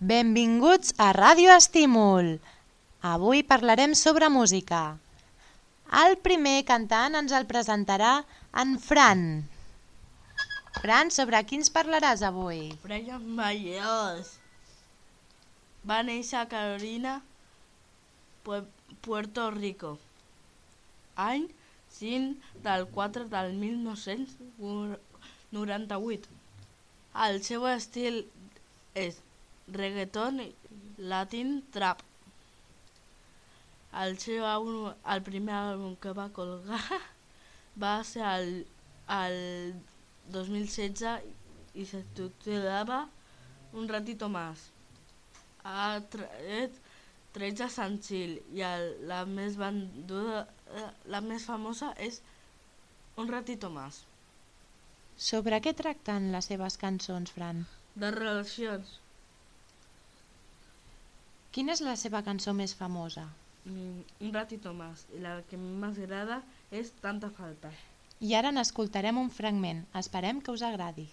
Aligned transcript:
Benvinguts 0.00 0.94
a 0.98 1.12
Ràdio 1.12 1.50
Estímul. 1.56 2.38
Avui 3.02 3.42
parlarem 3.42 3.94
sobre 3.98 4.28
música. 4.30 4.98
El 5.90 6.14
primer 6.22 6.62
cantant 6.68 7.14
ens 7.18 7.32
el 7.34 7.46
presentarà 7.50 8.22
en 8.62 8.76
Fran. 8.78 9.42
Fran, 10.78 11.10
sobre 11.10 11.40
qui 11.48 11.56
ens 11.58 11.72
parlaràs 11.74 12.22
avui? 12.22 12.68
Brian 12.84 13.24
Mayos 13.34 14.36
va 15.88 16.02
néixer 16.06 16.38
a 16.44 16.48
Carolina, 16.52 17.16
Pue- 18.46 18.62
Puerto 19.02 19.50
Rico, 19.50 19.96
any 21.16 21.48
5 21.98 22.36
del 22.62 22.86
4 22.94 23.24
del 23.32 23.52
1998. 23.58 26.28
El 27.26 27.42
seu 27.42 27.66
estil 27.66 28.22
és 28.94 29.18
reggaeton, 29.72 30.40
latin, 30.98 31.62
trap. 31.72 32.02
El 34.02 34.18
seu 34.20 34.44
àlbum, 34.44 34.90
el 35.12 35.22
primer 35.26 35.54
àlbum 35.56 35.94
que 36.00 36.12
va 36.16 36.28
colgar 36.36 36.80
va 37.84 37.94
ser 38.04 38.24
el, 38.28 38.50
el 39.18 39.38
2016 40.34 41.78
i 41.78 41.86
se 41.86 42.02
titulava 42.16 43.06
Un 43.72 43.88
ratito 43.88 44.28
más. 44.32 44.70
Ha 45.62 46.00
tret 46.08 46.76
13 47.36 47.66
senzills 47.68 48.54
i 48.56 48.62
el, 48.64 48.86
la 49.10 49.24
més 49.28 49.58
venduda, 49.60 50.46
eh, 50.72 50.86
la 51.12 51.20
més 51.20 51.44
famosa 51.44 51.92
és 52.06 52.22
Un 53.18 53.28
ratito 53.28 53.68
más. 53.68 54.04
Sobre 55.18 55.58
què 55.60 55.74
tracten 55.74 56.30
les 56.32 56.48
seves 56.48 56.78
cançons, 56.78 57.32
Fran? 57.34 57.64
De 57.98 58.10
relacions. 58.14 58.92
Quina 61.52 61.72
és 61.72 61.80
la 61.84 61.94
seva 61.96 62.20
cançó 62.26 62.52
més 62.56 62.74
famosa? 62.76 63.26
Mm, 63.64 64.02
Un 64.26 64.32
ratito 64.34 64.72
más. 64.74 65.06
La 65.24 65.42
que 65.48 65.56
m'agrada 65.56 66.42
és 66.70 66.92
Tanta 67.02 67.30
falta. 67.30 67.70
I 68.20 68.34
ara 68.34 68.50
n'escoltarem 68.52 69.18
un 69.20 69.30
fragment. 69.30 69.84
Esperem 70.00 70.40
que 70.40 70.52
us 70.52 70.62
agradi. 70.62 71.06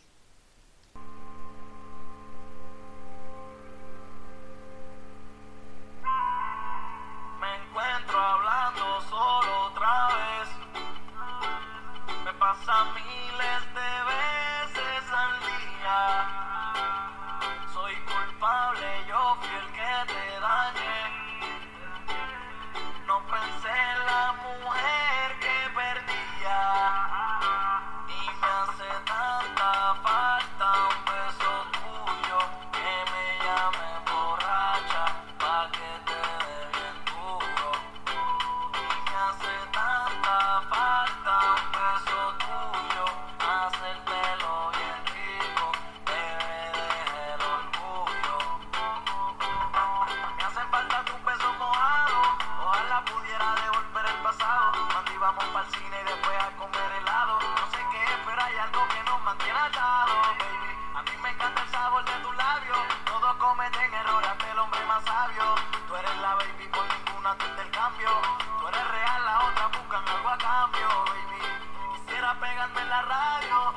Pegarme 72.65 72.81
en 72.81 72.89
la 72.89 73.01
radio 73.03 73.73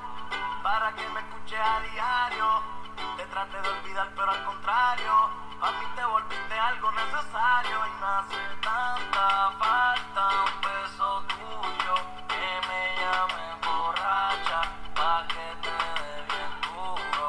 para 0.62 0.94
que 0.94 1.06
me 1.10 1.20
escuches 1.20 1.58
a 1.60 1.80
diario. 1.92 2.46
Te 3.18 3.24
trate 3.26 3.60
de 3.60 3.68
olvidar, 3.68 4.08
pero 4.16 4.30
al 4.30 4.44
contrario, 4.46 5.12
a 5.60 5.72
mí 5.72 5.84
te 5.94 6.04
volviste 6.06 6.54
algo 6.54 6.90
necesario 6.92 7.76
y 7.86 7.90
me 8.00 8.06
hace 8.06 8.42
tanta 8.62 9.52
falta 9.58 10.28
un 10.46 10.60
beso 10.64 11.22
tuyo 11.28 11.94
que 12.28 12.48
me 12.68 12.82
llame 13.00 13.46
borracha 13.66 14.60
pa' 14.94 15.26
que 15.28 15.46
te 15.60 15.76
dé 16.00 16.14
bien 16.32 16.52
duro. 16.62 17.28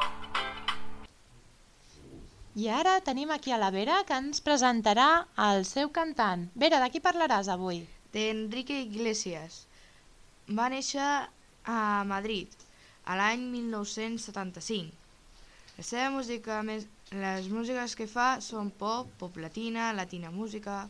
I 2.54 2.68
ara 2.68 3.00
tenim 3.02 3.30
aquí 3.30 3.52
a 3.52 3.58
la 3.58 3.70
Vera 3.70 4.04
que 4.06 4.16
ens 4.16 4.40
presentarà 4.40 5.26
el 5.52 5.66
seu 5.66 5.92
cantant. 5.92 6.48
Vera, 6.54 6.80
de 6.80 6.88
qui 6.88 7.00
parlaràs 7.00 7.48
avui? 7.48 7.84
d'Enrique 8.12 8.80
Iglesias. 8.80 9.66
Va 10.48 10.70
néixer 10.72 11.28
a 11.74 11.78
Madrid 12.14 12.66
a 13.10 13.16
l'any 13.18 13.44
1975. 13.52 14.96
La 15.78 15.84
seva 15.86 16.10
música 16.14 16.60
més, 16.66 16.86
les 17.22 17.48
músiques 17.50 17.96
que 17.98 18.06
fa 18.10 18.28
són 18.44 18.70
pop, 18.82 19.08
pop 19.22 19.38
latina, 19.40 19.90
latina 19.96 20.32
música. 20.34 20.82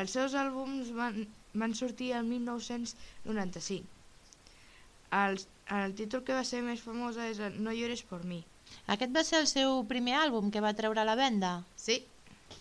Els 0.00 0.16
seus 0.16 0.34
àlbums 0.34 0.90
van, 0.96 1.20
van 1.54 1.76
sortir 1.78 2.10
el 2.18 2.26
1995. 2.30 3.86
El, 5.20 5.38
el 5.78 5.94
títol 6.00 6.24
que 6.26 6.34
va 6.34 6.42
ser 6.48 6.64
més 6.66 6.82
famosa 6.82 7.28
és 7.30 7.38
No 7.60 7.72
llores 7.72 8.02
por 8.10 8.24
mi. 8.26 8.40
Aquest 8.90 9.14
va 9.14 9.22
ser 9.24 9.38
el 9.44 9.46
seu 9.46 9.84
primer 9.86 10.16
àlbum 10.18 10.50
que 10.50 10.62
va 10.64 10.74
treure 10.74 11.00
a 11.00 11.06
la 11.06 11.14
venda? 11.20 11.52
Sí. 11.78 12.00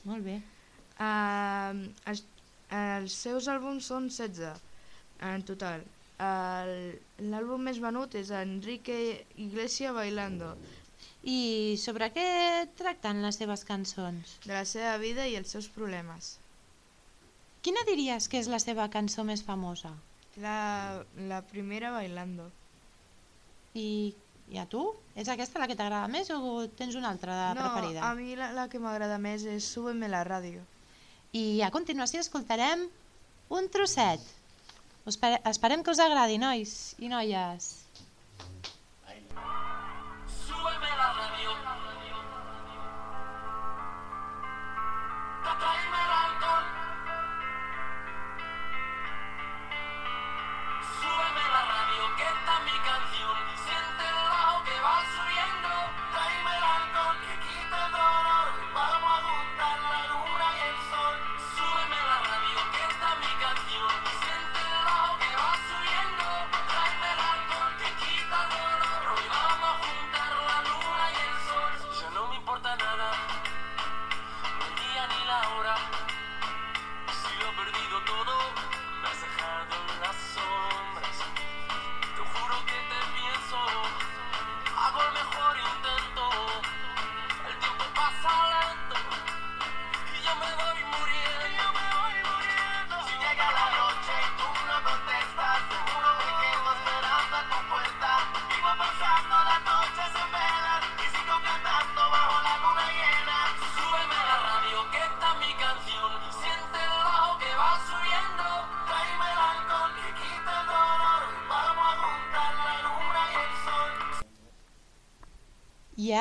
Molt 0.05 0.23
bé. 0.27 0.37
Uh, 1.01 1.89
els, 2.11 2.21
els 2.77 3.17
seus 3.25 3.49
àlbums 3.49 3.89
són 3.89 4.11
16 4.13 4.61
en 5.33 5.43
total. 5.49 5.83
El- 6.19 6.99
L'àlbum 7.31 7.63
més 7.65 7.79
venut 7.81 8.13
és 8.15 8.29
Enrique 8.31 9.25
Iglesias 9.37 9.93
Bailando, 9.95 10.55
I 11.23 11.75
sobre 11.79 12.09
què 12.13 12.67
tracten 12.77 13.21
les 13.23 13.35
seves 13.39 13.63
cançons? 13.67 14.37
de 14.45 14.53
la 14.53 14.65
seva 14.65 14.97
vida 14.97 15.25
i 15.27 15.35
els 15.39 15.49
seus 15.51 15.67
problemes. 15.71 16.37
Quina 17.63 17.79
diries 17.87 18.27
que 18.27 18.39
és 18.39 18.47
la 18.51 18.59
seva 18.59 18.89
cançó 18.91 19.23
més 19.23 19.43
famosa? 19.43 19.93
La, 20.35 21.03
la 21.15 21.41
primera 21.47 21.91
Bailando. 21.91 22.49
I, 23.73 24.13
I 24.51 24.57
a 24.59 24.65
tu? 24.67 24.83
És 25.15 25.29
aquesta 25.31 25.59
la 25.59 25.67
que 25.67 25.75
t'agrada 25.79 26.07
més 26.11 26.29
o 26.33 26.67
tens 26.77 26.95
una 26.99 27.09
altra 27.09 27.35
de 27.39 27.59
no, 27.59 27.67
preferida? 27.71 28.03
a 28.09 28.13
mi 28.15 28.35
la, 28.35 28.51
la 28.53 28.67
que 28.69 28.79
m'agrada 28.83 29.17
més 29.17 29.45
és 29.45 29.63
Súbeme 29.63 30.09
la 30.11 30.23
ràdio. 30.27 30.61
I 31.33 31.61
a 31.65 31.71
continuació 31.71 32.19
escoltarem 32.21 32.83
un 33.49 33.69
trosset. 33.73 34.19
Espere, 35.05 35.41
esperem 35.51 35.83
que 35.83 35.91
us 35.91 35.99
agradi, 35.99 36.37
nois 36.39 36.95
i 36.99 37.09
noies. 37.11 37.82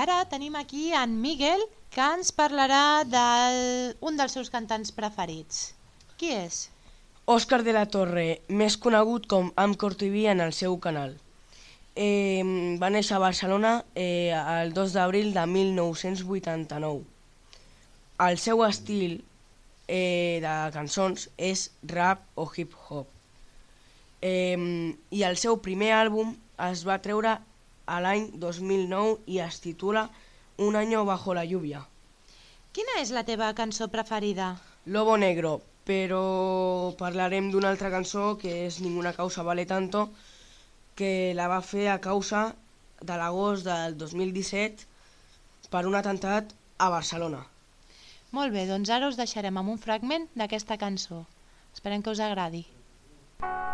Ara 0.02 0.24
tenim 0.26 0.56
aquí 0.58 0.90
en 0.98 1.20
Miguel 1.22 1.62
que 1.94 2.02
ens 2.02 2.32
parlarà 2.34 3.04
d'un 3.06 4.16
dels 4.18 4.34
seus 4.34 4.50
cantants 4.50 4.90
preferits. 4.96 5.72
Qui 6.18 6.32
és? 6.34 6.64
Òscar 7.30 7.60
de 7.62 7.74
la 7.76 7.84
Torre, 7.86 8.40
més 8.48 8.76
conegut 8.82 9.28
com 9.30 9.52
Amcor 9.54 9.94
TV 10.00 10.26
en 10.32 10.42
el 10.42 10.54
seu 10.56 10.74
canal. 10.82 11.14
Eh, 11.94 12.42
va 12.82 12.90
néixer 12.90 13.14
a 13.14 13.22
Barcelona 13.22 13.72
eh, 13.94 14.32
el 14.32 14.72
2 14.74 14.96
d'abril 14.96 15.30
de 15.36 15.44
1989. 15.46 17.04
El 18.26 18.40
seu 18.42 18.64
estil 18.66 19.20
eh, 19.86 20.40
de 20.42 20.56
cançons 20.74 21.28
és 21.36 21.68
rap 21.94 22.24
o 22.34 22.48
hip-hop. 22.48 23.06
Eh, 24.22 24.58
I 25.14 25.24
el 25.30 25.38
seu 25.38 25.60
primer 25.62 25.92
àlbum 26.00 26.34
es 26.72 26.82
va 26.88 26.98
treure 27.04 27.38
a 27.86 28.00
l'any 28.00 28.30
2009 28.38 29.22
i 29.26 29.38
es 29.44 29.60
titula 29.60 30.10
Un 30.56 30.76
año 30.76 31.04
bajo 31.04 31.34
la 31.34 31.44
lluvia. 31.44 31.80
Quina 32.72 33.00
és 33.00 33.10
la 33.10 33.24
teva 33.24 33.52
cançó 33.54 33.88
preferida? 33.88 34.56
Lobo 34.86 35.16
Negro, 35.16 35.60
però 35.84 36.94
parlarem 36.98 37.50
d'una 37.50 37.70
altra 37.72 37.90
cançó 37.90 38.36
que 38.38 38.66
és 38.66 38.80
Ninguna 38.80 39.12
causa 39.16 39.42
vale 39.42 39.66
tanto, 39.66 40.10
que 40.94 41.32
la 41.34 41.48
va 41.48 41.60
fer 41.64 41.88
a 41.88 42.00
causa 42.00 42.52
de 43.00 43.16
l'agost 43.18 43.66
del 43.66 43.96
2017 43.98 44.86
per 45.72 45.86
un 45.88 45.96
atemptat 45.98 46.52
a 46.78 46.90
Barcelona. 46.92 47.42
Molt 48.32 48.52
bé, 48.52 48.66
doncs 48.68 48.90
ara 48.92 49.08
us 49.08 49.18
deixarem 49.20 49.58
amb 49.58 49.72
un 49.74 49.80
fragment 49.80 50.28
d'aquesta 50.36 50.78
cançó. 50.80 51.24
Esperem 51.74 52.04
que 52.04 52.12
us 52.12 52.20
agradi. 52.20 52.64
A 53.40 53.71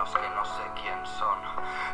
los 0.00 0.14
que 0.14 0.30
no 0.30 0.42
sé 0.46 0.62
quién 0.80 1.06
son. 1.06 1.38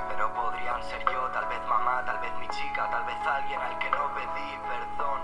Pero 0.08 0.32
podrían 0.32 0.81
ser 0.85 1.05
yo, 1.11 1.23
tal 1.32 1.44
vez 1.47 1.61
mamá, 1.67 2.05
tal 2.06 2.19
vez 2.20 2.32
mi 2.38 2.47
chica, 2.49 2.88
tal 2.88 3.05
vez 3.05 3.17
alguien 3.26 3.61
al 3.61 3.76
que 3.81 3.91
no 3.91 4.14
pedí 4.14 4.61
perdón. 4.69 5.20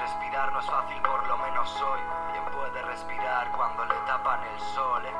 Respirar 0.00 0.50
no 0.50 0.60
es 0.60 0.66
fácil, 0.66 1.02
por 1.02 1.26
lo 1.26 1.36
menos 1.36 1.82
hoy. 1.82 2.00
¿Quién 2.30 2.44
puede 2.46 2.80
respirar 2.82 3.52
cuando 3.52 3.84
le 3.84 3.94
tapan 4.06 4.40
el 4.44 4.60
sol? 4.60 5.04
eh? 5.04 5.12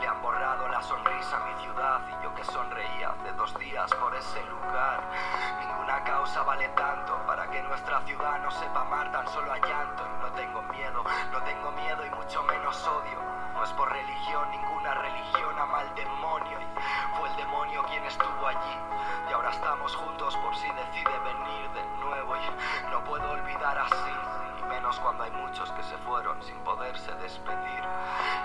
Le 0.00 0.06
han 0.06 0.22
borrado 0.22 0.68
la 0.68 0.80
sonrisa 0.82 1.36
a 1.36 1.40
mi 1.40 1.62
ciudad 1.62 2.00
y 2.08 2.22
yo 2.22 2.32
que 2.32 2.44
sonreía 2.44 3.10
hace 3.10 3.32
dos 3.32 3.58
días 3.58 3.92
por 3.94 4.14
ese 4.14 4.44
lugar. 4.44 5.00
Ninguna 5.58 6.04
causa 6.04 6.44
vale 6.44 6.68
tanto 6.70 7.16
para 7.26 7.50
que 7.50 7.60
nuestra 7.64 8.00
ciudad 8.02 8.38
no 8.38 8.50
sepa 8.52 8.82
amar, 8.82 9.10
tan 9.10 9.26
solo 9.26 9.52
a 9.52 9.58
llanto. 9.58 10.04
Y 10.06 10.22
no 10.22 10.28
tengo 10.34 10.62
miedo, 10.62 11.02
no 11.32 11.42
tengo 11.42 11.72
miedo 11.72 12.06
y 12.06 12.10
mucho 12.10 12.40
menos 12.44 12.61
estamos 19.72 19.96
juntos 19.96 20.36
por 20.36 20.54
si 20.54 20.68
decide 20.68 21.18
venir 21.20 21.70
de 21.70 21.82
nuevo. 22.04 22.36
Y 22.36 22.90
no 22.90 23.02
puedo 23.04 23.30
olvidar 23.30 23.78
así. 23.78 24.12
Y 24.60 24.62
menos 24.64 25.00
cuando 25.00 25.24
hay 25.24 25.30
muchos 25.30 25.70
que 25.70 25.82
se 25.84 25.96
fueron 26.04 26.42
sin 26.42 26.58
poderse 26.58 27.10
despedir. 27.14 27.82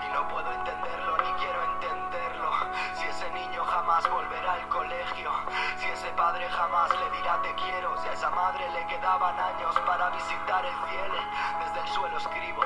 Y 0.06 0.14
no 0.14 0.26
puedo 0.28 0.50
entenderlo 0.50 1.18
ni 1.18 1.32
quiero 1.32 1.62
entenderlo. 1.74 2.50
Si 2.94 3.06
ese 3.08 3.30
niño 3.32 3.62
jamás 3.62 4.08
volverá 4.08 4.54
al 4.54 4.68
colegio. 4.68 5.30
Si 5.76 5.86
ese 5.88 6.08
padre 6.12 6.48
jamás 6.48 6.88
le 6.98 7.18
dirá 7.18 7.42
te 7.42 7.54
quiero. 7.56 8.00
Si 8.00 8.08
a 8.08 8.12
esa 8.12 8.30
madre 8.30 8.66
le 8.70 8.86
quedaban 8.86 9.38
años 9.38 9.78
para 9.80 10.08
visitar 10.08 10.64
el 10.64 10.74
cielo. 10.88 11.18
Desde 11.60 11.80
el 11.80 11.88
suelo 11.88 12.16
escribo. 12.16 12.62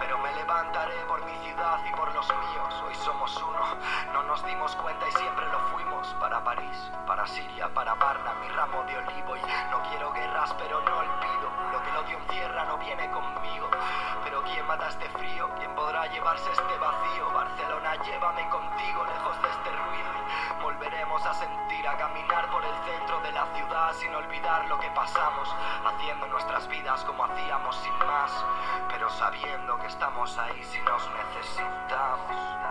Pero 0.00 0.18
me 0.18 0.34
levantaré 0.34 0.96
por 1.06 1.24
mi 1.24 1.36
ciudad 1.46 1.78
y 1.86 1.92
por 1.92 2.12
los 2.12 2.28
míos. 2.28 2.74
Hoy 2.84 2.94
somos 2.96 3.36
uno. 3.36 3.76
No 4.12 4.24
nos 4.24 4.44
dimos 4.44 4.74
cuenta 4.74 5.06
y 5.06 5.12
siempre 5.12 5.46
lo 5.46 5.60
fuimos. 5.70 6.08
Para 6.18 6.42
París, 6.42 6.90
para 7.20 7.34
Siria, 7.34 7.68
para 7.74 7.94
Varna, 7.96 8.32
mi 8.40 8.48
ramo 8.48 8.82
de 8.84 8.96
olivo. 8.96 9.36
Y 9.36 9.40
no 9.70 9.82
quiero 9.90 10.10
guerras, 10.10 10.54
pero 10.56 10.80
no 10.80 10.96
olvido. 10.96 11.50
Lo 11.70 11.82
que 11.82 11.90
el 11.90 11.96
odio 11.98 12.18
encierra 12.18 12.64
no 12.64 12.78
viene 12.78 13.10
conmigo. 13.10 13.68
Pero 14.24 14.42
¿quién 14.44 14.66
mata 14.66 14.88
este 14.88 15.06
frío? 15.10 15.50
¿Quién 15.58 15.74
podrá 15.74 16.06
llevarse 16.06 16.50
este 16.50 16.78
vacío? 16.78 17.30
Barcelona, 17.34 17.96
llévame 17.96 18.48
contigo, 18.48 19.04
lejos 19.04 19.42
de 19.42 19.50
este 19.50 19.70
ruido. 19.70 20.10
Y 20.16 20.62
volveremos 20.62 21.26
a 21.26 21.34
sentir, 21.34 21.86
a 21.86 21.98
caminar 21.98 22.50
por 22.50 22.64
el 22.64 22.74
centro 22.88 23.20
de 23.20 23.32
la 23.32 23.44
ciudad 23.54 23.92
sin 24.00 24.14
olvidar 24.14 24.64
lo 24.68 24.78
que 24.78 24.88
pasamos. 24.92 25.54
Haciendo 25.84 26.26
nuestras 26.28 26.68
vidas 26.68 27.04
como 27.04 27.24
hacíamos 27.24 27.76
sin 27.76 27.98
más. 27.98 28.32
Pero 28.88 29.10
sabiendo 29.10 29.76
que 29.76 29.88
estamos 29.88 30.38
ahí 30.38 30.64
si 30.64 30.80
nos 30.80 31.06
necesitamos. 31.10 32.69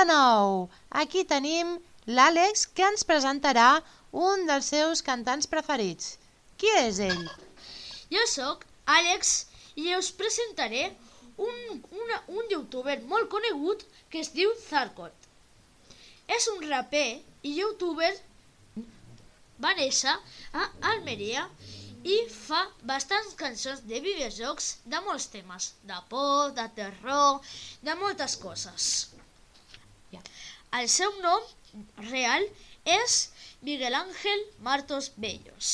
De 0.00 0.06
nou! 0.08 0.68
Aquí 1.00 1.22
tenim 1.28 1.72
l'Àlex 2.08 2.62
que 2.76 2.86
ens 2.88 3.02
presentarà 3.08 3.82
un 4.26 4.46
dels 4.48 4.70
seus 4.72 5.02
cantants 5.04 5.48
preferits. 5.54 6.14
Qui 6.56 6.70
és 6.78 7.00
ell? 7.04 7.26
Jo 8.14 8.22
sóc 8.32 8.64
Àlex 8.94 9.32
i 9.82 9.92
us 9.98 10.08
presentaré 10.22 10.86
un, 11.48 11.82
una, 12.04 12.22
un 12.38 12.48
youtuber 12.54 12.96
molt 13.12 13.28
conegut 13.34 13.84
que 14.08 14.22
es 14.24 14.32
diu 14.38 14.54
Zarkot. 14.62 15.12
És 16.38 16.48
un 16.54 16.64
raper 16.72 17.20
i 17.44 17.54
youtuber 17.58 18.12
va 19.60 19.76
néixer 19.76 20.16
a 20.56 20.66
Almeria 20.94 21.44
i 22.08 22.22
fa 22.32 22.64
bastants 22.88 23.36
cançons 23.36 23.84
de 23.92 24.00
videojocs 24.00 24.74
de 24.94 25.04
molts 25.04 25.28
temes, 25.34 25.74
de 25.84 26.04
por, 26.08 26.54
de 26.56 26.68
terror, 26.80 27.42
de 27.84 28.02
moltes 28.04 28.40
coses. 28.40 28.94
El 30.78 30.88
seu 30.88 31.12
nom 31.22 31.42
real 32.10 32.44
és 32.96 33.16
Miguel 33.68 33.96
Ángel 33.98 34.44
Martos 34.68 35.08
Bellos 35.24 35.72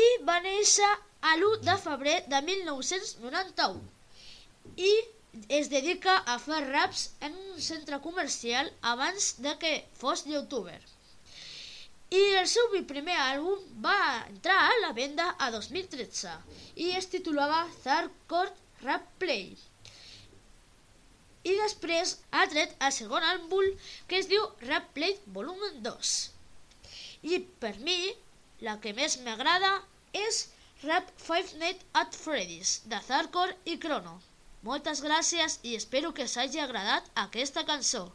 i 0.00 0.04
va 0.30 0.36
néixer 0.46 0.88
a 1.30 1.32
l'1 1.36 1.62
de 1.68 1.76
febrer 1.84 2.16
de 2.32 2.40
1991 2.48 4.84
i 4.88 4.90
es 5.60 5.70
dedica 5.72 6.16
a 6.34 6.36
fer 6.44 6.60
raps 6.66 7.04
en 7.28 7.36
un 7.44 7.62
centre 7.68 8.00
comercial 8.06 8.70
abans 8.92 9.30
de 9.46 9.54
que 9.62 9.72
fos 10.02 10.24
youtuber. 10.32 10.78
I 12.18 12.22
el 12.40 12.46
seu 12.50 12.68
primer 12.92 13.16
àlbum 13.22 13.64
va 13.84 13.98
entrar 14.30 14.58
a 14.66 14.76
la 14.82 14.92
venda 14.98 15.26
a 15.46 15.50
2013 15.54 16.34
i 16.86 16.88
es 17.00 17.08
titulava 17.14 17.58
Zarkord 17.82 18.62
Rap 18.86 19.10
Play. 19.24 19.50
I 21.44 21.54
després 21.60 22.14
ha 22.32 22.46
tret 22.52 22.74
el 22.86 22.94
segon 22.96 23.26
àlbum 23.32 23.68
que 24.10 24.18
es 24.20 24.30
diu 24.32 24.46
Rap 24.66 24.88
Play 24.96 25.18
Volume 25.36 25.70
2. 25.86 26.14
I 27.32 27.38
per 27.64 27.74
mi, 27.88 27.98
la 28.68 28.78
que 28.84 28.94
més 29.00 29.18
m'agrada 29.26 29.70
és 30.24 30.40
Rap 30.82 31.12
Five 31.28 31.60
Nights 31.62 31.86
at 32.02 32.18
Freddy's 32.24 32.74
de 32.94 33.00
Zarkor 33.06 33.54
i 33.74 33.78
Chrono. 33.84 34.18
Moltes 34.66 35.02
gràcies 35.06 35.60
i 35.70 35.74
espero 35.78 36.12
que 36.14 36.26
us 36.30 36.36
hagi 36.42 36.62
agradat 36.64 37.10
aquesta 37.28 37.66
cançó. 37.72 38.08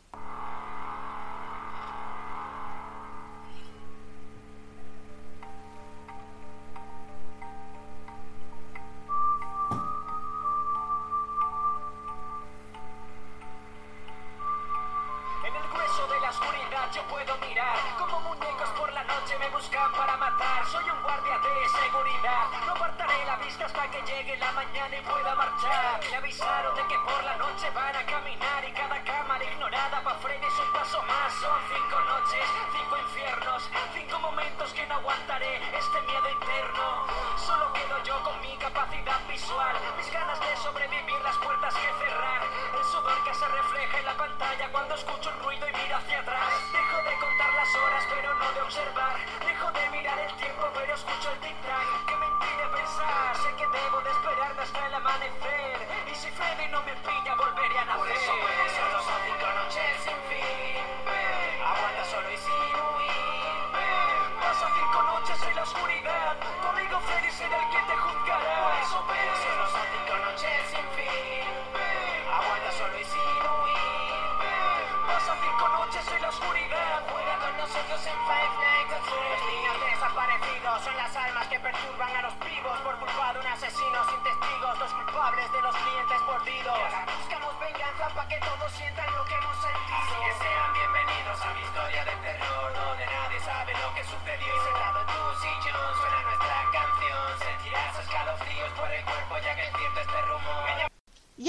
Y 24.72 25.02
pueda 25.02 25.36
marchar. 25.36 26.00
Me 26.10 26.16
avisaron 26.16 26.76
de 26.76 26.88
que 26.88 26.98
por 27.00 27.24
la 27.24 27.36
noche 27.36 27.70
van 27.76 27.96
a 27.96 28.06
caminar 28.06 28.64
Y 28.64 28.72
cada 28.72 29.04
cámara 29.04 29.44
ignorada 29.44 30.02
pa' 30.04 30.16
Freddy 30.16 30.46
es 30.46 30.60
un 30.60 30.72
paso 30.72 31.02
más. 31.04 31.34
Son 31.34 31.60
cinco 31.68 32.00
noches, 32.00 32.46
cinco 32.72 32.98
infiernos 32.98 33.70
Cinco 33.94 34.20
momentos 34.20 34.74
que 34.74 34.86
no 34.88 34.96
aguantaré 34.96 35.58
Este 35.78 36.02
miedo 36.02 36.28
eterno. 36.28 37.08
Solo 37.38 37.74
que 37.74 37.84
quedo 37.84 38.04
yo 38.04 38.24
con 38.24 38.40
mi 38.42 38.56
capacidad 38.58 39.20
visual, 39.28 39.76
mis 39.98 40.12
ganas 40.12 40.40
de 40.40 40.56
sobrevivir, 40.58 41.20
las 41.24 41.38
puertas 41.38 41.74
que 41.76 42.06
cerrar, 42.06 42.42
el 42.78 42.84
sudor 42.86 43.24
que 43.24 43.34
se 43.34 43.48
refleja 43.48 44.00
en 44.00 44.06
la 44.06 44.14
pantalla 44.14 44.72
cuando 44.72 44.96
escucho 44.96 45.33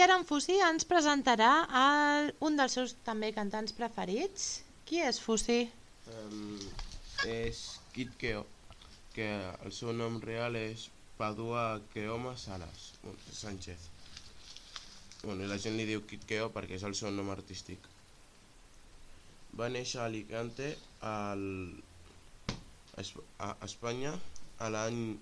En 0.04 0.24
Fussi 0.28 0.56
ens 0.60 0.84
presentarà 0.84 1.50
el, 1.80 2.32
un 2.44 2.56
dels 2.58 2.74
seus 2.76 2.92
també 3.06 3.30
cantants 3.34 3.72
preferits. 3.76 4.62
Qui 4.86 5.00
és 5.00 5.18
Fussi? 5.20 5.64
Um, 6.12 6.58
és 7.26 7.62
Kid 7.94 8.12
Keo, 8.20 8.44
que 9.14 9.28
el 9.64 9.72
seu 9.72 9.92
nom 9.96 10.20
real 10.22 10.56
és 10.60 10.88
Padua 11.18 11.80
Keoma 11.94 12.36
Salas 12.36 12.92
Sánchez. 13.32 13.88
Bueno, 15.24 15.44
i 15.44 15.48
la 15.48 15.58
gent 15.58 15.76
li 15.78 15.86
diu 15.88 16.04
Kid 16.06 16.26
Keo 16.28 16.50
perquè 16.52 16.76
és 16.76 16.84
el 16.84 16.94
seu 16.98 17.10
nom 17.14 17.30
artístic. 17.32 17.80
Va 19.56 19.70
néixer 19.72 20.02
a 20.02 20.08
Alicante 20.10 20.74
al, 21.00 21.44
a 22.96 23.00
Es- 23.00 23.14
a 23.38 23.54
Espanya 23.64 24.12
l'any 24.60 25.16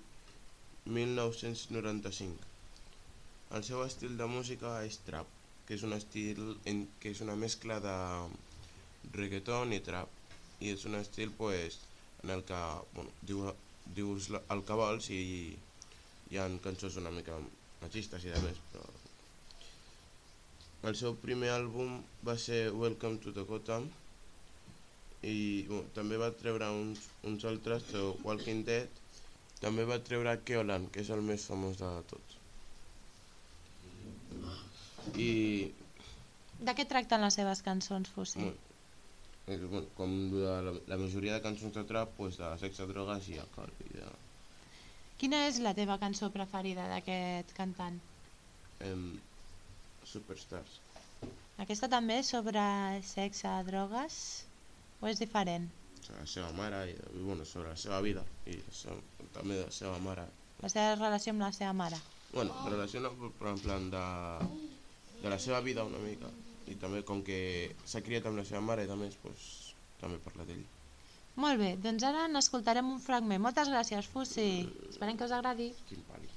1995. 0.85 2.52
El 3.51 3.63
seu 3.67 3.83
estil 3.83 4.17
de 4.17 4.27
música 4.29 4.79
és 4.87 4.99
trap, 5.07 5.27
que 5.67 5.75
és 5.75 5.83
un 5.83 5.93
estil 5.97 6.39
en, 6.69 6.85
que 6.99 7.11
és 7.13 7.21
una 7.25 7.35
mescla 7.35 7.79
de 7.83 7.97
reggaeton 9.17 9.75
i 9.75 9.81
trap. 9.83 10.09
I 10.63 10.71
és 10.73 10.85
un 10.89 10.95
estil 10.95 11.33
pues, 11.37 11.79
en 12.23 12.31
el 12.31 12.43
que 12.47 12.59
bueno, 12.95 13.11
diu, 13.21 13.45
dius 13.85 14.29
el 14.37 14.63
que 14.67 14.77
vols 14.79 15.09
i 15.11 15.21
hi 16.31 16.39
ha 16.39 16.47
cançons 16.63 16.97
una 17.01 17.11
mica 17.11 17.35
machistes 17.81 18.23
i 18.25 18.31
de 18.31 18.39
més 18.45 18.61
però 18.71 18.87
el 20.89 20.97
seu 20.99 21.13
primer 21.19 21.51
àlbum 21.53 21.99
va 22.27 22.35
ser 22.45 22.61
Welcome 22.75 23.19
to 23.23 23.31
the 23.35 23.45
Gotham 23.47 23.85
i 25.23 25.35
bueno, 25.69 25.85
també 25.95 26.19
va 26.19 26.31
treure 26.39 26.67
uns, 26.75 27.05
uns 27.29 27.45
altres, 27.47 27.85
The 27.91 28.03
Walking 28.27 28.65
Dead. 28.67 29.01
També 29.63 29.87
va 29.87 30.01
treure 30.03 30.35
Keolan, 30.43 30.89
que 30.91 31.05
és 31.05 31.11
el 31.15 31.23
més 31.23 31.47
famós 31.47 31.79
de 31.79 31.91
tots 32.11 32.42
i 35.15 35.73
De 36.63 36.73
què 36.77 36.85
tracten 36.87 37.21
les 37.25 37.35
seves 37.35 37.61
cançons, 37.65 38.09
Fussi? 38.15 38.45
Bueno, 39.47 39.81
com 39.97 40.13
la, 40.37 40.61
la 40.87 40.97
majoria 41.01 41.35
de 41.35 41.43
cançons 41.43 41.73
de 41.75 41.83
trap, 41.89 42.13
pues, 42.15 42.37
de 42.39 42.51
sexe, 42.61 42.85
drogues 42.87 43.27
i 43.33 43.39
alcohol. 43.41 43.73
I 43.83 43.97
de, 43.97 44.07
Quina 45.19 45.43
és 45.49 45.59
la 45.63 45.73
teva 45.75 45.97
cançó 45.99 46.29
preferida 46.31 46.87
d'aquest 46.91 47.51
cantant? 47.57 47.99
em, 48.83 49.03
superstars. 50.07 50.79
Aquesta 51.63 51.87
també 51.91 52.17
és 52.21 52.31
sobre 52.33 52.63
sexe, 53.07 53.51
drogues? 53.67 54.17
O 55.01 55.07
és 55.07 55.21
diferent? 55.21 55.69
Sobre 56.03 56.19
la 56.19 56.27
seva 56.27 56.49
mare 56.57 56.81
i, 56.91 56.95
bueno, 57.21 57.45
sobre 57.47 57.69
la 57.71 57.79
seva 57.79 58.01
vida 58.03 58.23
i 58.49 58.57
seva, 58.75 58.97
també 59.35 59.59
de 59.59 59.67
la 59.67 59.75
seva 59.75 59.99
mare. 60.03 60.25
La 60.63 60.71
seva 60.71 60.95
relació 60.95 61.31
amb 61.35 61.45
la 61.45 61.51
seva 61.55 61.71
mare? 61.77 61.99
Bueno, 62.33 62.55
relaciona 62.67 63.11
però 63.39 63.53
en 63.53 63.61
plan 63.63 63.89
de, 63.93 64.03
de 65.23 65.29
la 65.31 65.39
seva 65.39 65.61
vida 65.63 65.87
una 65.87 66.01
mica 66.03 66.29
i 66.67 66.75
també 66.79 67.01
com 67.07 67.23
que 67.23 67.39
s'ha 67.87 68.03
criat 68.03 68.27
amb 68.27 68.39
la 68.39 68.45
seva 68.47 68.61
mare 68.61 68.85
més, 68.99 69.15
pues, 69.23 69.73
també 69.99 70.19
parla 70.23 70.45
d'ell. 70.47 70.63
Molt 71.43 71.57
bé, 71.57 71.71
doncs 71.81 72.03
ara 72.05 72.27
n'escoltarem 72.29 72.91
un 72.93 72.99
fragment. 73.01 73.41
Moltes 73.41 73.71
gràcies, 73.73 74.05
Fussi. 74.13 74.49
Esperem 74.91 75.17
que 75.17 75.25
us 75.25 75.33
agradi. 75.33 75.71
Quin 75.89 76.03
pànic. 76.11 76.29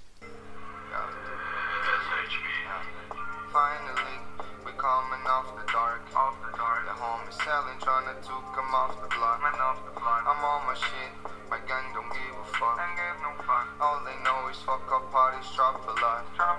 Finally, 3.56 4.16
we 4.64 4.72
coming 4.80 5.24
off 5.34 5.52
the 5.58 5.66
dark. 5.72 6.00
Off 6.22 6.36
the 6.44 6.52
dark. 6.56 6.82
The 6.88 6.96
homies 7.02 7.36
selling, 7.44 7.78
trying 7.84 8.08
to 8.08 8.34
come 8.56 8.72
off 8.80 8.96
the 9.02 9.08
block. 9.16 9.40
Man 9.44 9.60
off 9.68 9.84
the 9.84 9.92
block. 10.00 10.22
I'm 10.32 10.44
on 10.52 10.60
my 10.68 10.76
shit. 10.76 11.12
My 11.52 11.60
gang 11.68 11.92
don't 11.92 12.08
give 12.16 12.36
a 12.40 12.46
fuck. 12.56 12.76
Don't 12.80 12.96
give 12.96 13.18
no 13.20 13.32
fuck. 13.44 13.68
All 13.80 14.00
they 14.08 14.16
know 14.24 14.48
is 14.48 14.58
fuck 14.64 14.88
up 14.92 15.12
parties, 15.12 15.48
drop 15.54 15.76
a 15.88 15.94
lot. 16.00 16.24
Drop 16.36 16.55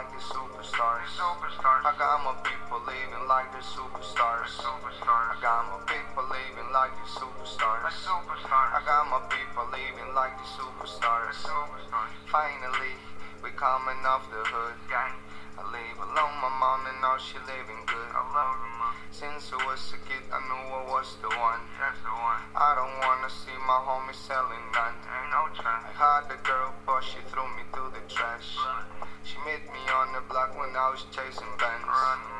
like 0.00 0.16
the 0.16 0.24
superstars. 0.32 1.04
Superstars. 1.12 1.84
I 1.84 1.92
got 2.00 2.24
my 2.24 2.32
people 2.40 2.80
living 2.88 3.28
like 3.28 3.52
the 3.52 3.60
superstars. 3.60 4.48
Superstars. 4.48 5.28
I 5.28 5.36
got 5.44 5.68
my 5.68 5.76
people 5.84 6.24
living 6.24 6.72
like 6.72 6.96
the 6.96 7.20
superstars. 7.20 7.92
Superstars. 8.00 8.70
I 8.72 8.80
got 8.88 9.04
my 9.12 9.20
people 9.28 9.68
living 9.68 10.08
like 10.16 10.32
the 10.40 10.48
superstars. 10.56 11.36
Superstars. 11.44 12.16
Finally, 12.32 12.96
we 13.44 13.52
coming 13.60 14.00
off 14.08 14.24
the 14.32 14.40
hood. 14.40 14.80
Gang. 14.88 15.20
I 15.60 15.68
live 15.68 15.98
alone, 16.00 16.36
my 16.40 16.48
mom 16.48 16.88
and 16.88 16.96
now 17.04 17.20
she 17.20 17.36
living 17.44 17.84
good. 17.84 18.08
I 18.16 18.24
love 18.32 18.56
her, 18.56 18.72
mom. 18.80 18.96
Since 19.12 19.52
I 19.52 19.60
was 19.68 19.92
a 19.92 20.00
kid, 20.08 20.24
I 20.32 20.40
knew 20.48 20.64
I 20.72 20.88
was 20.88 21.20
the 21.20 21.28
one. 21.28 21.60
That's 21.76 22.00
the 22.00 22.08
one. 22.16 22.40
I 22.56 22.72
don't 22.72 22.96
wanna 23.04 23.28
see 23.28 23.52
my 23.68 23.76
homies 23.84 24.16
selling 24.24 24.64
none. 24.72 24.96
Ain't 24.96 25.28
no 25.28 25.52
chance. 25.52 25.84
I 25.84 25.92
had 25.92 26.32
a 26.32 26.40
girl, 26.40 26.72
but 26.88 27.04
she 27.04 27.20
threw 27.28 27.44
me 27.52 27.68
to 27.76 27.92
the 27.92 28.00
trash. 28.08 28.56
She 29.20 29.36
met 29.44 29.60
me 29.68 29.82
on 29.92 30.16
the 30.16 30.24
block 30.32 30.56
when 30.56 30.69
I 30.80 30.88
was 30.88 31.04
chasing 31.12 31.44
bands. 31.60 31.84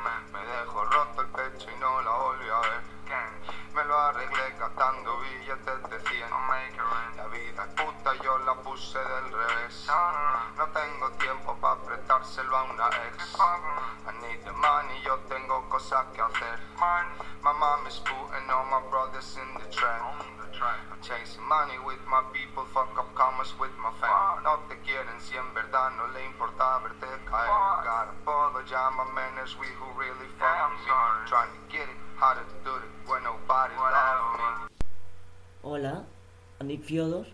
Fiodor. 36.91 37.25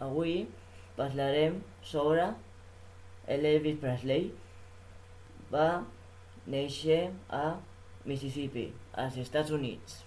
Avui 0.00 0.46
parlarem 0.96 1.60
sobre 1.84 2.30
l'Elvis 3.28 3.76
Presley. 3.82 4.30
Va 5.52 5.84
néixer 6.48 7.02
a 7.28 7.58
Mississippi, 8.08 8.64
als 9.02 9.18
Estats 9.20 9.52
Units, 9.52 9.98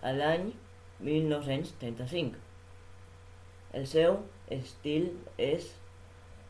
a 0.00 0.14
l'any 0.16 0.48
1935. 1.04 2.40
El 3.76 3.88
seu 3.92 4.20
estil 4.56 5.10
és, 5.50 5.68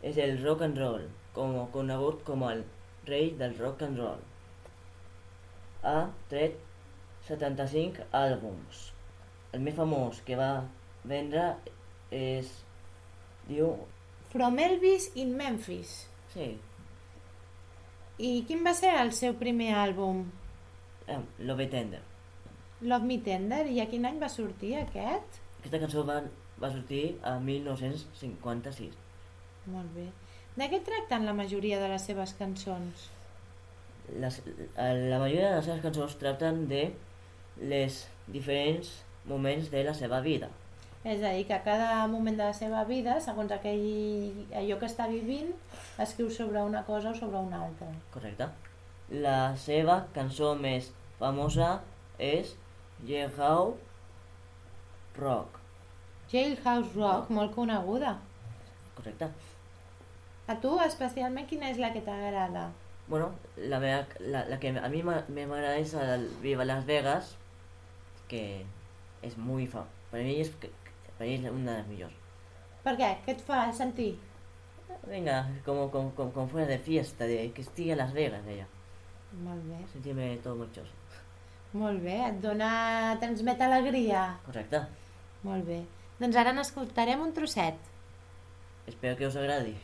és 0.06 0.20
el 0.22 0.38
rock 0.44 0.62
and 0.68 0.78
roll, 0.78 1.06
com, 1.34 1.56
conegut 1.74 2.22
com 2.28 2.44
el 2.52 2.62
rei 3.10 3.32
del 3.40 3.56
rock 3.58 3.82
and 3.88 3.98
roll. 4.04 4.22
Ha 5.82 6.02
tret 6.30 6.60
75 7.32 8.06
àlbums. 8.26 8.92
El 9.56 9.64
més 9.64 9.76
famós 9.76 10.20
que 10.26 10.36
va 10.38 10.50
vendre 11.08 11.48
és... 12.12 12.50
diu... 13.48 13.72
From 14.32 14.58
Elvis 14.60 15.10
in 15.16 15.32
Memphis. 15.38 15.92
Sí, 16.34 16.50
I 18.18 18.32
quin 18.48 18.62
va 18.64 18.72
ser 18.76 18.94
el 19.00 19.12
seu 19.16 19.34
primer 19.40 19.70
àlbum? 19.76 20.24
eh, 21.06 21.18
Love 21.48 21.66
Tender. 21.72 22.00
Love 22.80 23.04
Me 23.08 23.18
Tender. 23.24 23.66
I 23.72 23.80
a 23.80 23.86
quin 23.90 24.04
any 24.08 24.18
va 24.20 24.28
sortir 24.32 24.74
aquest? 24.80 25.40
Aquesta 25.60 25.80
cançó 25.82 26.04
va 26.08 26.20
va 26.60 26.70
sortir 26.72 27.18
a 27.22 27.34
1956. 27.40 28.94
Molt 29.72 29.92
bé. 29.96 30.06
De 30.56 30.68
què 30.72 30.80
tracten 30.84 31.26
la 31.28 31.34
majoria 31.36 31.80
de 31.82 31.90
les 31.92 32.06
seves 32.08 32.32
cançons? 32.38 33.08
Les, 34.22 34.38
eh, 34.46 34.92
la 35.10 35.18
majoria 35.20 35.50
de 35.50 35.56
les 35.58 35.66
seves 35.68 35.82
cançons 35.84 36.16
tracten 36.20 36.64
de 36.70 36.86
les 37.60 38.06
diferents 38.32 38.92
moments 39.28 39.70
de 39.72 39.82
la 39.86 39.94
seva 39.94 40.20
vida. 40.24 40.48
És 41.06 41.22
a 41.22 41.30
dir, 41.36 41.44
que 41.46 41.54
a 41.54 41.62
cada 41.62 42.06
moment 42.10 42.34
de 42.34 42.44
la 42.48 42.54
seva 42.56 42.82
vida, 42.84 43.20
segons 43.22 43.52
aquell, 43.54 44.46
allò 44.58 44.78
que 44.80 44.88
està 44.90 45.06
vivint, 45.10 45.52
escriu 46.02 46.30
sobre 46.34 46.62
una 46.66 46.82
cosa 46.88 47.12
o 47.12 47.14
sobre 47.14 47.38
una 47.38 47.60
altra. 47.68 47.86
Correcte. 48.14 48.48
La 49.22 49.54
seva 49.62 50.00
cançó 50.16 50.56
més 50.58 50.90
famosa 51.20 51.76
és 52.18 52.56
Jailhouse 53.06 53.78
Rock. 55.20 55.60
Jailhouse 56.32 56.90
Rock, 56.96 57.30
molt 57.30 57.54
coneguda. 57.54 58.16
Correcte. 58.96 59.30
A 60.50 60.58
tu, 60.62 60.74
especialment, 60.82 61.46
quina 61.46 61.70
és 61.70 61.78
la 61.78 61.92
que 61.94 62.02
t'agrada? 62.06 62.68
Bueno, 63.06 63.30
la, 63.56 63.78
meva, 63.78 64.02
la, 64.18 64.42
la 64.50 64.58
que 64.58 64.74
a 64.74 64.88
mi 64.90 65.02
m'agrada 65.06 65.78
és 65.78 65.94
el 65.94 66.26
Viva 66.42 66.66
Las 66.66 66.86
Vegas, 66.86 67.36
que 68.26 68.66
és 69.26 69.36
molt 69.38 69.70
fa. 69.72 69.84
Per 70.10 70.22
mi 70.22 70.38
és, 70.42 70.52
per 70.56 71.26
mi 71.26 71.34
és 71.34 71.44
una 71.50 71.72
de 71.72 71.76
les 71.80 71.90
millors. 71.90 72.22
Per 72.86 72.94
què? 72.98 73.10
Què 73.24 73.34
et 73.34 73.42
fa 73.46 73.64
sentir? 73.74 74.12
Venga, 75.06 75.40
como, 75.64 75.90
como, 75.90 76.12
como, 76.14 76.32
como 76.32 76.48
fuera 76.48 76.66
de 76.66 76.78
fiesta, 76.78 77.26
de 77.26 77.50
que 77.52 77.62
estigui 77.62 77.92
a 77.92 77.96
Las 77.96 78.12
Vegas, 78.14 78.46
ella. 78.46 78.66
Molt 79.42 79.66
bé. 79.66 79.80
Sentir-me 79.92 80.28
tot 80.44 80.58
marxós. 80.58 80.92
Molt 81.76 82.00
bé, 82.02 82.16
et 82.28 82.38
dona... 82.40 82.70
transmet 83.20 83.60
alegria. 83.60 84.22
Correcte. 84.46 84.80
Molt 85.44 85.66
bé. 85.66 85.82
Doncs 86.20 86.38
ara 86.40 86.54
n'escoltarem 86.56 87.20
un 87.20 87.34
trosset. 87.36 87.92
Espero 88.86 89.18
que 89.18 89.26
us 89.26 89.36
agradi. 89.36 89.74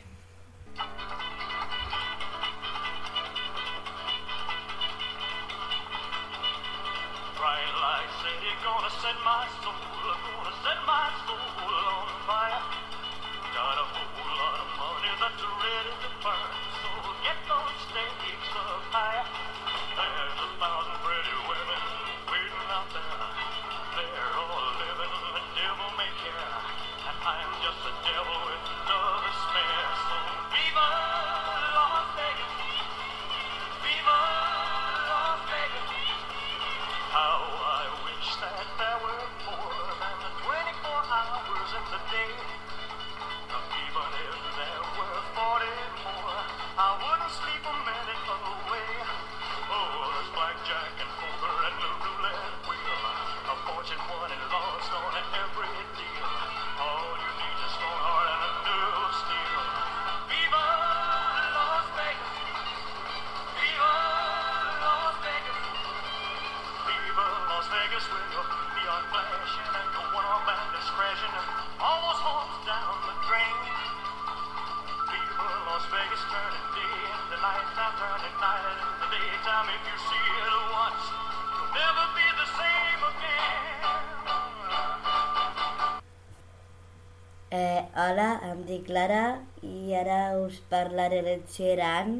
Clara 88.87 89.23
i 89.65 89.93
ara 89.95 90.19
us 90.39 90.59
parlaré 90.71 91.21
de 91.25 91.35
Sheeran 91.55 92.15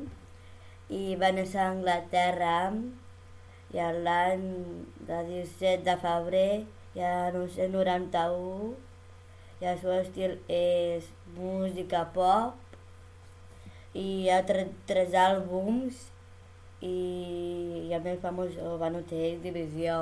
i 0.89 1.15
va 1.21 1.31
néixer 1.35 1.61
a 1.63 1.69
Anglaterra 1.73 2.55
i 3.73 3.85
l'any 4.07 4.47
de 5.09 5.19
17 5.29 5.83
de 5.87 5.95
febrer 6.03 6.49
i 6.95 7.05
a 7.09 7.13
1991 7.35 8.73
i 9.61 9.69
el 9.71 9.79
seu 9.81 9.93
estil 9.95 10.35
és 10.59 11.07
música 11.37 12.03
pop 12.17 13.97
i 14.03 14.07
ha 14.33 14.41
tret 14.49 14.73
tres 14.89 15.15
àlbums 15.23 16.05
i, 16.83 16.93
i 17.87 17.93
el 17.95 18.03
més 18.05 18.21
famós 18.23 18.55
van 18.81 18.99
utilitzar 18.99 19.43
Divisió 19.45 19.97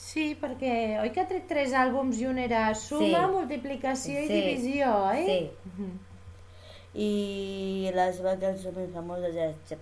Sí, 0.00 0.30
perquè 0.40 0.72
oi 1.02 1.10
que 1.12 1.20
ha 1.20 1.26
tret 1.28 1.44
tres 1.50 1.72
àlbums 1.76 2.18
i 2.22 2.26
un 2.26 2.38
era 2.40 2.62
suma, 2.74 3.26
Sí. 3.26 3.32
multiplicació 3.34 4.22
i 4.22 4.26
Sí. 4.28 4.32
divisió, 4.40 4.92
oi? 5.10 5.26
Sí. 5.26 5.50
Mhm. 5.74 5.98
i 6.92 7.90
les 7.94 8.16
seves 8.16 8.40
cançons 8.40 8.74
més 8.76 8.88
famoses 8.92 9.36
és 9.36 9.76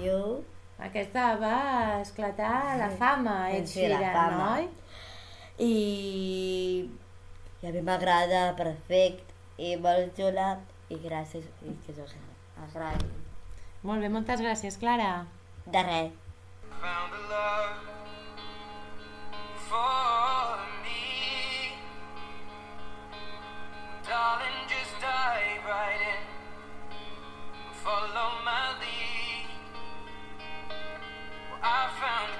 You 0.00 0.44
Aquesta 0.78 1.24
va 1.40 2.00
esclatar 2.00 2.76
la 2.78 2.88
fama, 3.00 3.50
Ed 3.50 3.66
Sí, 3.66 3.80
Sheeran, 3.80 4.12
fama. 4.14 4.52
oi? 4.60 4.68
i, 5.58 6.88
i 7.62 7.66
a 7.66 7.72
mi 7.74 7.82
m'agrada 7.82 8.54
perfect 8.56 9.26
i 9.58 9.74
molt 9.76 10.14
xula 10.16 10.52
i 10.88 10.96
gràcies 11.02 11.44
i 11.66 11.74
que 11.86 11.92
us 12.00 12.14
agradi 12.68 13.10
Molt 13.82 14.00
bé, 14.00 14.08
moltes 14.08 14.40
gràcies, 14.40 14.78
Clara. 14.78 15.26
de 15.66 15.82
res 15.82 16.12
Follow 27.82 28.44
my 28.44 28.76
lead. 28.78 29.48
Well, 31.48 31.60
I 31.62 31.88
found 31.98 32.39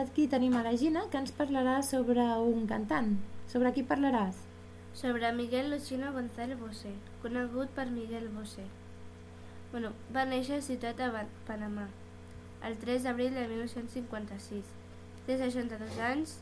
aquí 0.00 0.28
tenim 0.28 0.56
a 0.56 0.64
la 0.66 0.76
Gina 0.76 1.06
que 1.12 1.20
ens 1.20 1.34
parlarà 1.36 1.80
sobre 1.86 2.24
un 2.40 2.66
cantant. 2.70 3.18
Sobre 3.50 3.74
qui 3.74 3.84
parlaràs? 3.84 4.50
sobre 4.92 5.32
Miguel 5.32 5.70
Luchino 5.70 6.12
González 6.12 6.58
Bosé, 6.58 6.92
conegut 7.22 7.70
per 7.70 7.90
Miguel 7.90 8.28
Bosé. 8.28 8.64
Bueno, 9.72 9.92
va 10.14 10.24
néixer 10.26 10.58
a 10.58 10.64
Ciutat 10.66 10.98
de 10.98 11.26
Panamà 11.46 11.86
el 12.66 12.76
3 12.76 13.06
d'abril 13.06 13.32
de 13.34 13.46
1956. 13.48 14.72
Té 15.26 15.36
62 15.38 16.00
anys, 16.04 16.34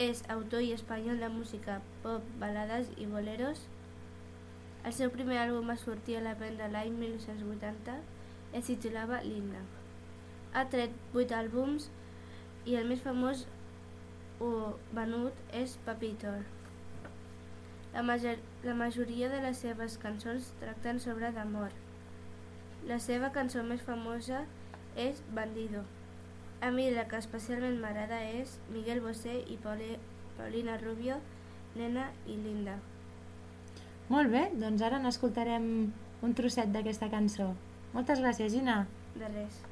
és 0.00 0.22
autor 0.32 0.64
i 0.64 0.72
espanyol 0.72 1.20
de 1.20 1.28
música 1.28 1.80
pop, 2.02 2.24
balades 2.40 2.88
i 2.96 3.06
boleros. 3.06 3.66
El 4.82 4.96
seu 4.96 5.12
primer 5.12 5.36
àlbum 5.44 5.68
va 5.68 5.76
sortir 5.76 6.16
a 6.16 6.24
la 6.24 6.34
venda 6.34 6.70
l'any 6.72 6.96
1980 6.96 7.98
i 8.00 8.58
es 8.58 8.66
titulava 8.66 9.20
Linda. 9.22 9.60
Ha 10.54 10.64
tret 10.72 10.96
8 11.14 11.36
àlbums 11.36 11.90
i 12.66 12.76
el 12.76 12.88
més 12.88 13.00
famós 13.04 13.46
o 14.40 14.50
venut 14.96 15.36
és 15.56 15.76
Papito. 15.84 16.32
La, 17.92 18.02
major, 18.06 18.38
la 18.64 18.74
majoria 18.74 19.28
de 19.28 19.40
les 19.42 19.62
seves 19.64 19.96
cançons 20.02 20.52
tracten 20.60 21.00
sobre 21.02 21.32
d'amor. 21.36 21.72
La 22.88 23.00
seva 23.02 23.32
cançó 23.34 23.64
més 23.66 23.82
famosa 23.84 24.44
és 24.96 25.22
Bandido. 25.36 25.82
A 26.60 26.70
mi 26.70 26.90
la 26.92 27.06
que 27.08 27.18
especialment 27.20 27.80
m'agrada 27.80 28.20
és 28.36 28.58
Miguel 28.72 29.00
Bosé 29.04 29.40
i 29.48 29.56
Pauli, 29.60 29.94
Paulina 30.36 30.76
Rubio, 30.80 31.16
Nena 31.76 32.10
i 32.26 32.36
Linda. 32.36 32.76
Molt 34.10 34.32
bé, 34.32 34.48
doncs 34.58 34.82
ara 34.82 35.00
n'escoltarem 35.00 35.66
un 36.20 36.36
trosset 36.36 36.72
d'aquesta 36.74 37.08
cançó. 37.12 37.52
Moltes 37.94 38.22
gràcies, 38.22 38.52
Gina. 38.52 38.84
De 39.16 39.28
res. 39.34 39.62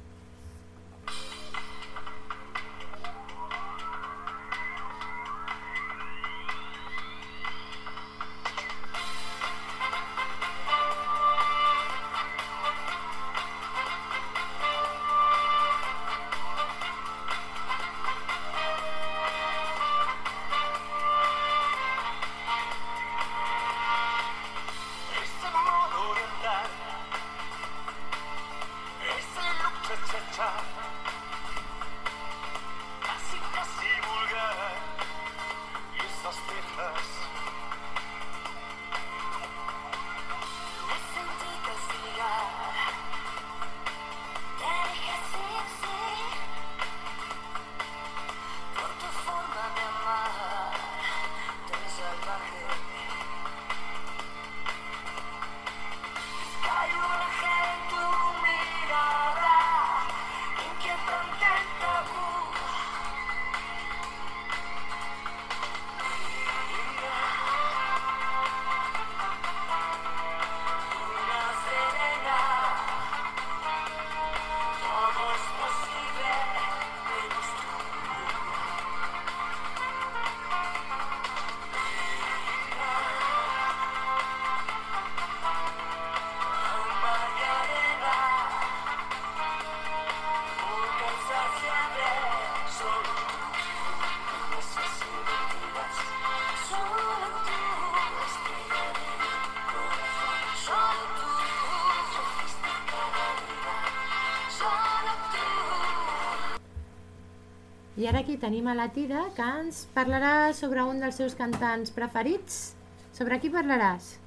Ara 108.09 108.25
aquí 108.25 108.39
tenim 108.41 108.65
a 108.67 108.73
la 108.73 108.87
Tira 108.89 109.29
que 109.37 109.45
ens 109.61 109.85
parlarà 109.93 110.49
sobre 110.57 110.81
un 110.81 110.97
dels 111.03 111.13
seus 111.19 111.35
cantants 111.37 111.91
preferits. 111.93 112.73
Sobre 113.13 113.37
qui 113.37 113.53
parlaràs? 113.53 114.17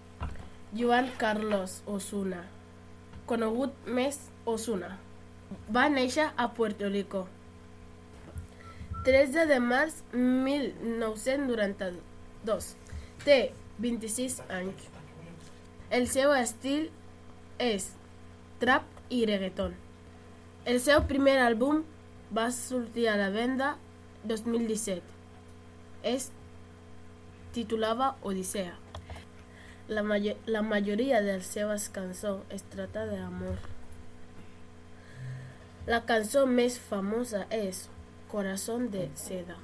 Joan 0.78 1.10
Carlos 1.18 1.82
Osuna, 1.90 2.46
conegut 3.26 3.74
més 3.98 4.30
Osuna. 4.46 5.02
Va 5.74 5.88
néixer 5.90 6.30
a 6.36 6.54
Puerto 6.54 6.86
Rico. 6.92 7.26
13 9.04 9.46
de 9.50 9.58
març 9.60 9.94
1992. 10.14 12.76
Té 13.26 13.50
26 13.82 14.40
anys. 14.60 14.86
El 15.90 16.06
seu 16.06 16.32
estil 16.38 16.90
és 17.58 17.90
trap 18.62 18.86
i 19.10 19.26
reggaeton. 19.26 19.74
El 20.70 20.78
seu 20.78 21.02
primer 21.10 21.42
àlbum 21.42 21.82
va 22.36 22.50
sortir 22.50 23.08
a 23.08 23.16
la 23.16 23.28
venda 23.30 23.76
2017. 24.24 25.02
Es 26.02 26.30
titulava 27.52 28.16
Odissea. 28.22 28.78
La, 29.88 30.02
mayo 30.02 30.34
la 30.46 30.62
majoria 30.62 31.20
de 31.20 31.36
les 31.36 31.46
seves 31.46 31.88
cançons 31.92 32.48
es 32.50 32.64
tracta 32.72 33.04
d'amor. 33.06 33.58
La 35.86 36.04
cançó 36.06 36.46
més 36.46 36.78
famosa 36.78 37.44
és 37.50 37.88
Corazón 38.30 38.88
de 38.90 39.08
Seda. 39.18 39.58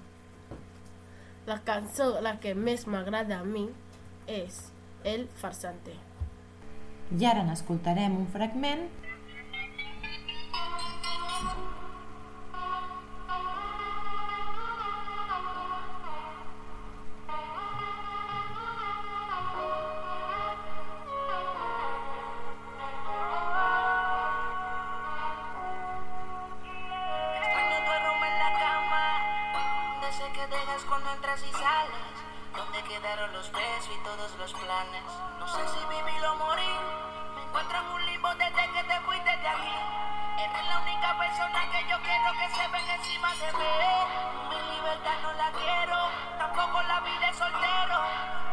La 1.46 1.62
cançó 1.64 2.18
la 2.20 2.36
que 2.42 2.52
més 2.54 2.84
m'agrada 2.86 3.38
a 3.38 3.46
mi 3.46 3.68
és 4.26 4.66
El 5.04 5.28
Farsante. 5.40 5.94
I 7.16 7.24
ara 7.24 7.46
n'escoltarem 7.46 8.18
un 8.18 8.26
fragment 8.28 8.90
que 30.38 30.46
dejas 30.46 30.84
cuando 30.84 31.10
entras 31.10 31.42
y 31.42 31.50
sales. 31.50 32.14
Donde 32.54 32.82
quedaron 32.84 33.32
los 33.32 33.50
besos 33.50 33.90
y 33.90 34.04
todos 34.04 34.30
los 34.38 34.52
planes. 34.52 35.02
No 35.38 35.46
sé 35.48 35.62
si 35.66 35.80
vivir 35.86 36.24
o 36.26 36.34
morir. 36.36 36.80
Me 37.34 37.42
encuentro 37.42 37.78
en 37.78 37.86
un 37.88 38.06
limbo 38.06 38.28
desde 38.36 38.64
que 38.70 38.82
te 38.84 39.00
fuiste 39.00 39.36
de 39.36 39.48
aquí. 39.48 39.78
Eres 40.38 40.64
la 40.68 40.78
única 40.78 41.18
persona 41.18 41.60
que 41.72 41.80
yo 41.90 41.96
quiero 42.06 42.30
que 42.38 42.48
se 42.54 42.68
ven 42.68 42.88
encima 42.88 43.34
de 43.34 43.52
mí. 43.58 43.74
Mi 44.50 44.58
libertad 44.78 45.18
no 45.22 45.32
la 45.32 45.50
quiero, 45.50 45.98
tampoco 46.38 46.82
la 46.82 47.00
vida 47.00 47.26
de 47.26 47.34
soltero. 47.34 47.98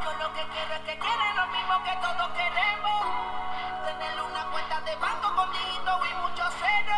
Yo 0.03 0.13
lo 0.17 0.33
que 0.33 0.43
quiero 0.49 0.73
es 0.73 0.81
que 0.89 0.97
quieran 0.97 1.35
lo 1.37 1.47
mismo 1.53 1.83
que 1.85 1.95
todos 2.01 2.29
queremos. 2.33 3.01
Tener 3.85 4.21
una 4.23 4.43
cuenta 4.49 4.81
de 4.81 4.95
banco 4.95 5.35
con 5.35 5.49
y 5.53 6.13
mucho 6.25 6.45
cero. 6.57 6.97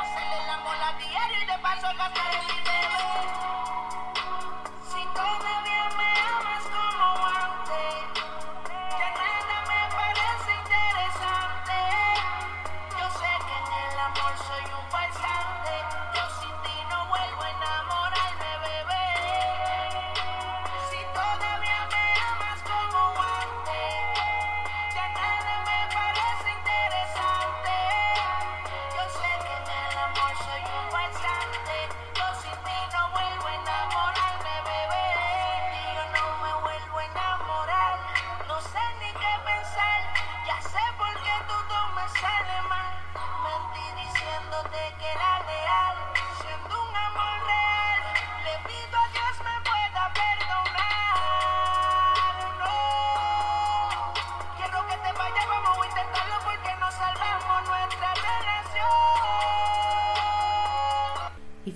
Hacerle 0.00 0.44
el 0.44 0.50
amor 0.50 0.76
a 0.88 0.92
diario 0.96 1.42
y 1.42 1.44
de 1.44 1.58
paso 1.58 1.88
gastar 1.96 2.34
el 2.34 2.46
dinero. 2.46 3.39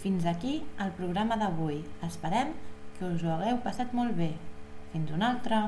Fins 0.04 0.26
aquí 0.28 0.58
el 0.84 0.90
programa 0.98 1.38
d'avui. 1.40 1.78
Esperem 2.04 2.52
que 2.98 3.08
us 3.08 3.24
ho 3.24 3.30
hagueu 3.38 3.62
passat 3.64 3.96
molt 3.96 4.12
bé. 4.20 4.34
Fins 4.92 5.16
un 5.16 5.24
altre! 5.24 5.64